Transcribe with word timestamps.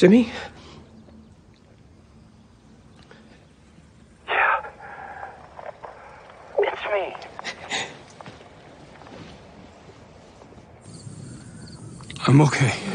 Jimmy? 0.00 0.32
Yeah. 4.26 4.62
It's 6.58 6.84
me. 6.90 7.14
I'm 12.26 12.40
okay. 12.40 12.89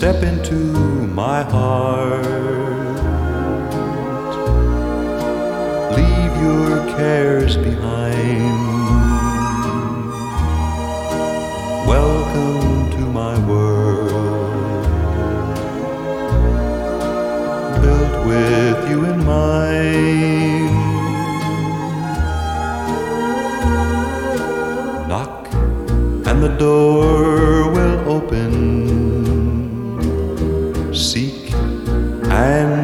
Step 0.00 0.22
into 0.22 0.54
my 1.12 1.42
heart. 1.42 2.24
leave 5.94 6.34
your 6.40 6.78
cares 6.96 7.58
behind. 7.58 8.56
Welcome 11.86 12.90
to 12.92 13.00
my 13.20 13.34
world, 13.46 14.84
built 17.82 18.26
with 18.26 18.78
you 18.88 19.04
in 19.04 19.22
mind. 19.22 20.70
Knock, 25.10 25.46
and 26.26 26.42
the 26.42 26.56
door 26.58 27.70
will 27.70 27.98
open. 28.08 29.39
And 32.40 32.79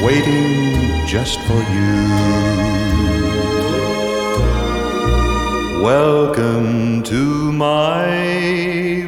Waiting 0.03 1.07
just 1.07 1.39
for 1.41 1.61
you. 1.77 1.97
Welcome 5.83 7.03
to 7.05 7.53
my 7.53 9.06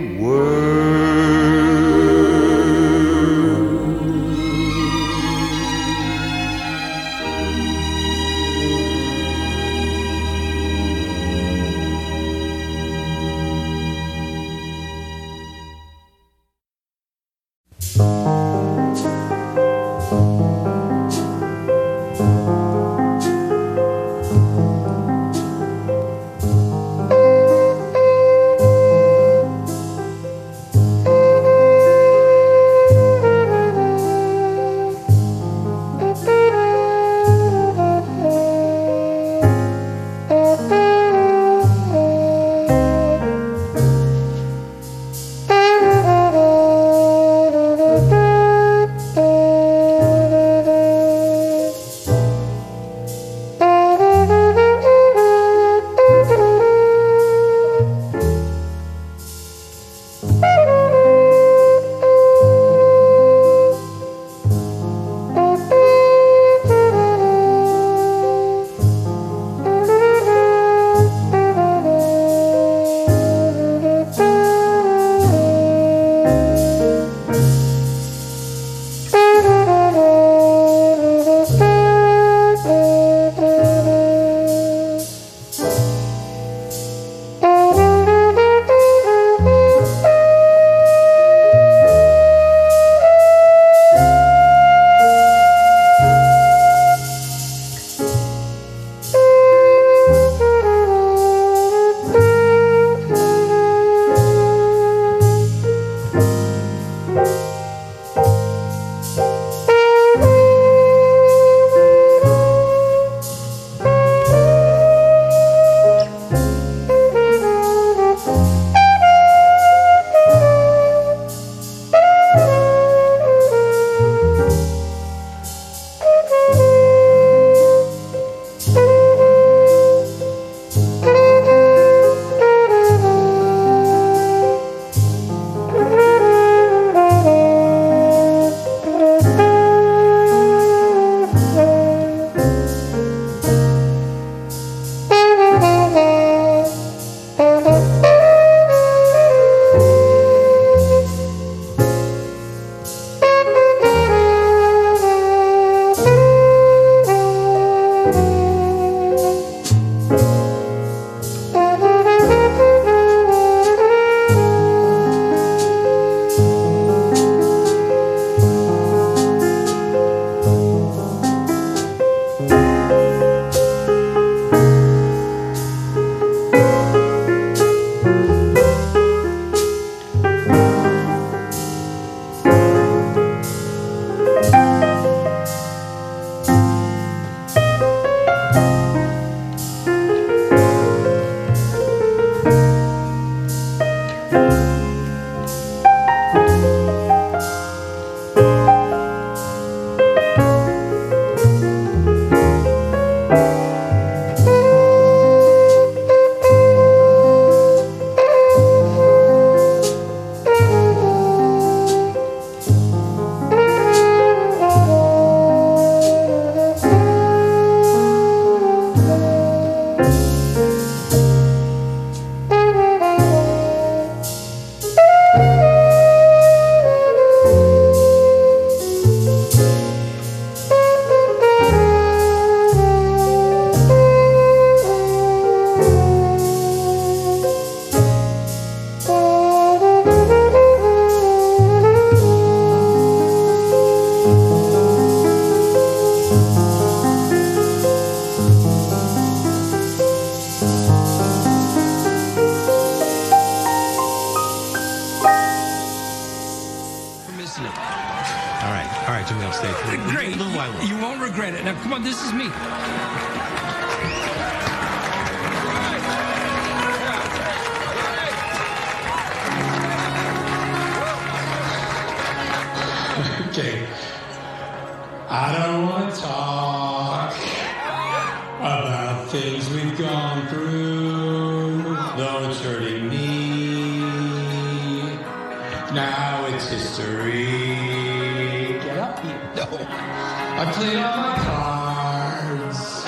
played 290.88 291.04
all 291.04 291.16
my 291.18 291.34
cards. 291.36 293.06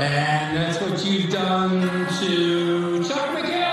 And 0.00 0.56
that's 0.56 0.80
what 0.80 1.04
you've 1.04 1.30
done 1.30 1.82
to 2.20 3.04
Chuck 3.04 3.36
McGill. 3.36 3.63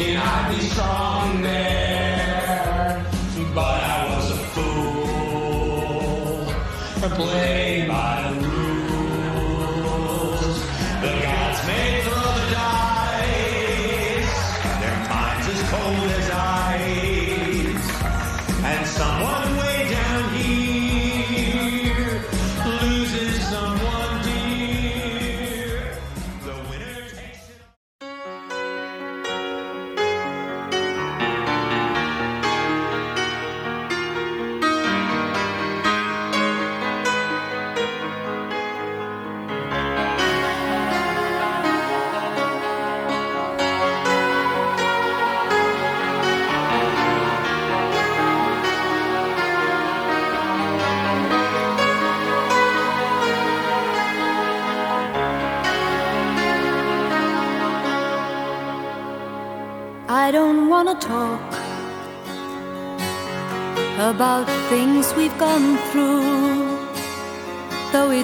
Can 0.00 0.16
I 0.16 0.48
be 0.48 0.60
strong? 0.62 1.09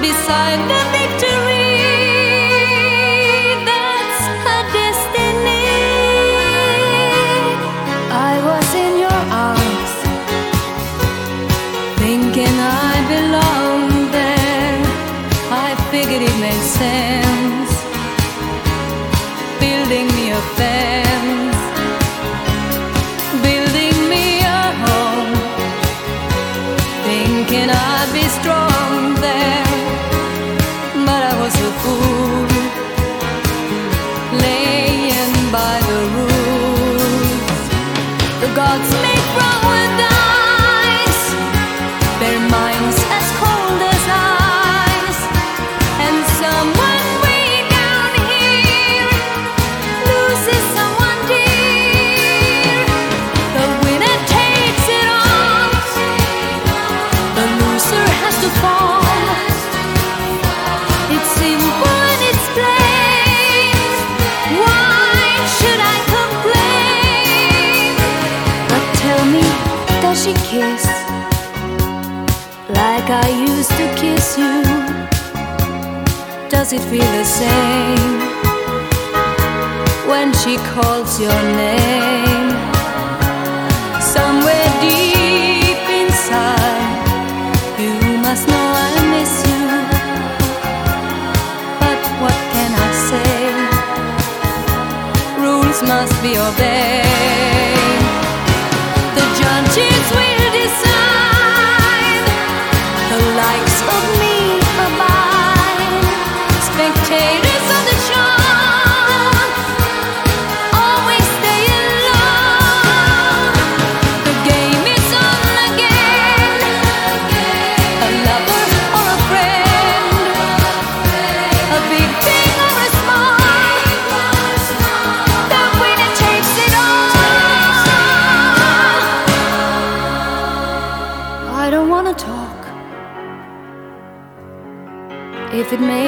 beside 0.00 0.60
the 0.68 0.80
victory. 0.92 1.65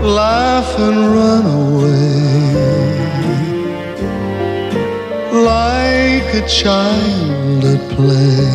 laugh 0.00 0.70
and 0.78 0.98
run 1.16 1.44
away 1.62 2.12
like 5.52 6.28
a 6.40 6.44
child 6.46 7.62
at 7.74 7.82
play 7.96 8.48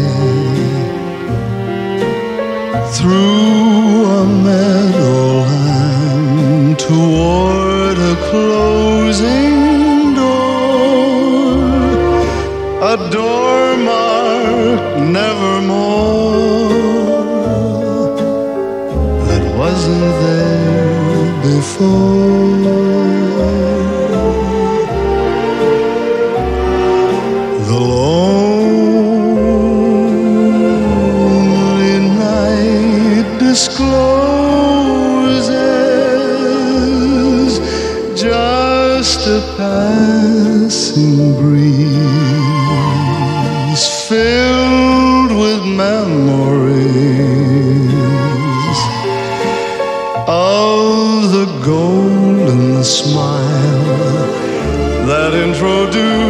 through 2.96 4.06
a 4.20 4.24
meadowland 4.48 5.60
toward 6.80 7.98
a 7.98 8.16
closing. 8.30 9.49
The 21.80 21.86
lonely 27.72 28.80
night 32.20 33.40
discloses 33.40 33.80
just 38.14 39.28
a 39.28 39.40
passing 39.56 41.18
breeze 41.40 41.96
filled 44.10 45.32
with 45.32 45.64
memories. 45.66 46.89
golden 51.64 52.84
smile 52.84 53.86
that 55.08 55.34
introduced 55.34 56.29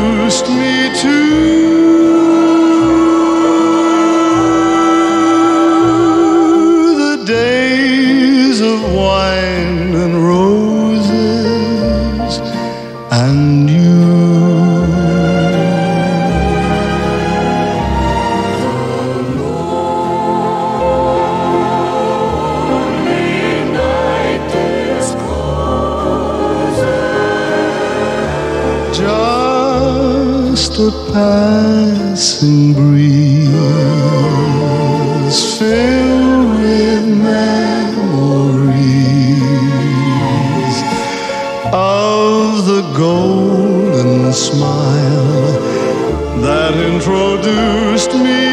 introduced 47.09 48.13
me. 48.23 48.48